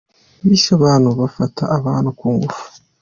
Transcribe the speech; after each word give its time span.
Bishe 0.47 0.71
abantu, 0.79 1.09
bafata 1.19 1.63
abantu 1.77 2.09
ku 2.19 2.27
ngufu. 2.35 2.63